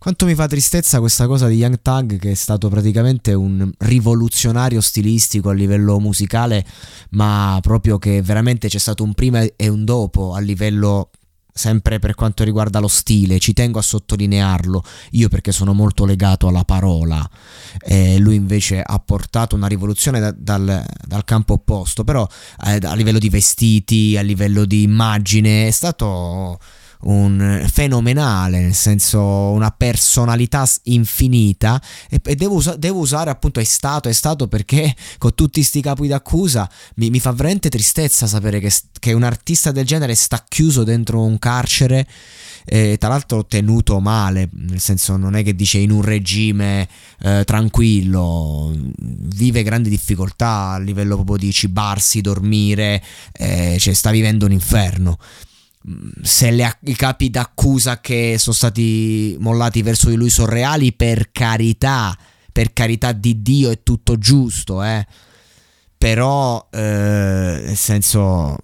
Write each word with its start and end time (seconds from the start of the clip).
Quanto 0.00 0.24
mi 0.24 0.34
fa 0.34 0.46
tristezza 0.46 0.98
questa 0.98 1.26
cosa 1.26 1.46
di 1.46 1.56
Young 1.56 1.82
Tag 1.82 2.18
che 2.18 2.30
è 2.30 2.34
stato 2.34 2.70
praticamente 2.70 3.34
un 3.34 3.70
rivoluzionario 3.80 4.80
stilistico 4.80 5.50
a 5.50 5.52
livello 5.52 6.00
musicale, 6.00 6.64
ma 7.10 7.58
proprio 7.60 7.98
che 7.98 8.22
veramente 8.22 8.68
c'è 8.68 8.78
stato 8.78 9.02
un 9.02 9.12
prima 9.12 9.42
e 9.56 9.68
un 9.68 9.84
dopo 9.84 10.32
a 10.32 10.40
livello 10.40 11.10
sempre 11.52 11.98
per 11.98 12.14
quanto 12.14 12.44
riguarda 12.44 12.78
lo 12.78 12.88
stile, 12.88 13.38
ci 13.38 13.52
tengo 13.52 13.78
a 13.78 13.82
sottolinearlo, 13.82 14.82
io 15.10 15.28
perché 15.28 15.52
sono 15.52 15.74
molto 15.74 16.06
legato 16.06 16.48
alla 16.48 16.64
parola, 16.64 17.28
eh, 17.80 18.16
lui 18.16 18.36
invece 18.36 18.80
ha 18.80 18.98
portato 19.00 19.54
una 19.54 19.66
rivoluzione 19.66 20.18
da, 20.18 20.34
dal, 20.34 20.82
dal, 21.06 21.24
campo 21.24 21.52
opposto, 21.52 22.04
però 22.04 22.26
eh, 22.64 22.78
a 22.80 22.94
livello 22.94 23.18
di 23.18 23.28
vestiti, 23.28 24.16
a 24.16 24.22
livello 24.22 24.64
di 24.64 24.82
immagine, 24.82 25.66
è 25.66 25.70
stato 25.70 26.58
un 27.02 27.66
fenomenale, 27.70 28.60
nel 28.60 28.74
senso 28.74 29.20
una 29.20 29.70
personalità 29.70 30.68
infinita 30.84 31.80
e, 32.08 32.20
e 32.22 32.34
devo, 32.34 32.56
usa, 32.56 32.76
devo, 32.76 32.98
usare 32.98 33.30
appunto 33.30 33.60
è 33.60 33.64
stato, 33.64 34.08
è 34.08 34.12
stato 34.12 34.48
perché 34.48 34.94
con 35.18 35.34
tutti 35.34 35.62
sti 35.62 35.80
capi 35.80 36.08
d'accusa 36.08 36.68
mi, 36.96 37.10
mi 37.10 37.20
fa 37.20 37.32
veramente 37.32 37.68
tristezza 37.68 38.26
sapere 38.26 38.60
che, 38.60 38.72
che, 38.98 39.12
un 39.12 39.22
artista 39.22 39.72
del 39.72 39.86
genere 39.86 40.14
sta 40.14 40.44
chiuso 40.46 40.84
dentro 40.84 41.22
un 41.22 41.38
carcere 41.38 42.06
e 42.64 42.96
tra 42.98 43.08
l'altro 43.08 43.46
tenuto 43.46 43.98
male, 44.00 44.48
nel 44.52 44.80
senso 44.80 45.16
non 45.16 45.34
è 45.34 45.42
che 45.42 45.54
dice 45.54 45.78
in 45.78 45.90
un 45.90 46.02
regime 46.02 46.86
eh, 47.20 47.42
tranquillo, 47.44 48.72
vive 48.98 49.62
grandi 49.62 49.88
difficoltà 49.88 50.72
a 50.72 50.78
livello 50.78 51.14
proprio 51.14 51.36
di 51.38 51.52
cibarsi, 51.52 52.20
dormire, 52.20 53.02
eh, 53.32 53.76
cioè 53.78 53.94
sta 53.94 54.10
vivendo 54.10 54.44
un 54.44 54.52
inferno 54.52 55.18
se 56.22 56.50
le, 56.50 56.78
i 56.84 56.94
capi 56.94 57.30
d'accusa 57.30 58.00
che 58.00 58.36
sono 58.38 58.54
stati 58.54 59.36
mollati 59.38 59.82
verso 59.82 60.10
di 60.10 60.16
lui 60.16 60.30
sono 60.30 60.50
reali, 60.50 60.92
per 60.92 61.30
carità, 61.32 62.16
per 62.52 62.72
carità 62.72 63.12
di 63.12 63.42
Dio 63.42 63.70
è 63.70 63.82
tutto 63.82 64.18
giusto, 64.18 64.82
eh. 64.82 65.06
Però, 65.96 66.68
eh, 66.70 66.78
nel 67.66 67.76
senso, 67.76 68.56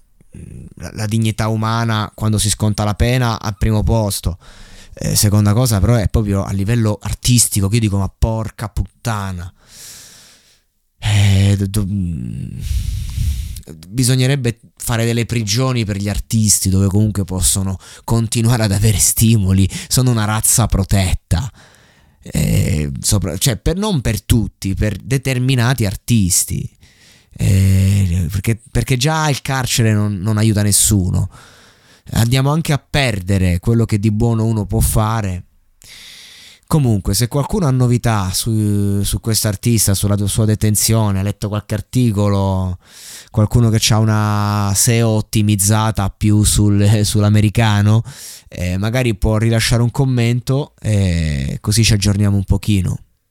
la, 0.76 0.90
la, 0.94 1.06
dignità 1.06 1.48
umana 1.48 2.10
quando 2.14 2.38
si 2.38 2.48
sconta 2.48 2.84
la 2.84 2.94
pena 2.94 3.40
al 3.40 3.56
primo 3.58 3.82
posto. 3.82 4.38
Eh, 4.94 5.14
seconda 5.14 5.52
cosa, 5.52 5.78
però, 5.80 5.94
è 5.96 6.08
proprio 6.08 6.44
a 6.44 6.52
livello 6.52 6.98
artistico, 7.00 7.68
che 7.68 7.74
io 7.74 7.80
dico, 7.80 7.98
ma 7.98 8.08
porca 8.08 8.68
puttana. 8.68 9.52
Eh, 10.98 11.56
do, 11.58 11.66
do, 11.66 11.86
bisognerebbe 13.88 14.60
fare 14.76 15.04
delle 15.04 15.26
prigioni 15.26 15.84
per 15.84 15.96
gli 15.96 16.08
artisti 16.08 16.68
dove 16.68 16.86
comunque 16.86 17.24
possono 17.24 17.78
continuare 18.04 18.64
ad 18.64 18.72
avere 18.72 18.98
stimoli, 18.98 19.68
sono 19.88 20.10
una 20.10 20.24
razza 20.24 20.66
protetta. 20.66 21.50
Eh, 22.20 22.90
sopra, 23.00 23.36
cioè 23.38 23.56
per, 23.56 23.76
non 23.76 24.00
per 24.00 24.22
tutti, 24.22 24.74
per 24.74 24.96
determinati 24.96 25.84
artisti. 25.84 26.68
Eh, 27.38 28.26
perché, 28.30 28.60
perché, 28.70 28.96
già 28.96 29.28
il 29.28 29.42
carcere 29.42 29.92
non, 29.92 30.16
non 30.18 30.38
aiuta 30.38 30.62
nessuno. 30.62 31.28
Andiamo 32.12 32.50
anche 32.50 32.72
a 32.72 32.78
perdere 32.78 33.58
quello 33.58 33.84
che 33.84 33.98
di 33.98 34.10
buono 34.10 34.44
uno 34.44 34.64
può 34.64 34.80
fare 34.80 35.44
Comunque, 36.68 37.14
se 37.14 37.28
qualcuno 37.28 37.66
ha 37.66 37.70
novità 37.70 38.30
su, 38.32 39.00
su 39.04 39.20
quest'artista, 39.20 39.94
sulla 39.94 40.16
sua 40.26 40.44
detenzione, 40.46 41.20
ha 41.20 41.22
letto 41.22 41.46
qualche 41.46 41.74
articolo, 41.74 42.78
qualcuno 43.30 43.70
che 43.70 43.80
ha 43.92 43.98
una 43.98 44.72
SEO 44.74 45.10
ottimizzata 45.10 46.08
più 46.10 46.42
sul, 46.42 46.84
sull'americano, 47.06 48.02
eh, 48.48 48.78
magari 48.78 49.14
può 49.14 49.36
rilasciare 49.38 49.82
un 49.82 49.92
commento 49.92 50.74
e 50.80 51.58
così 51.60 51.84
ci 51.84 51.92
aggiorniamo 51.92 52.36
un 52.36 52.44
pochino. 52.44 52.98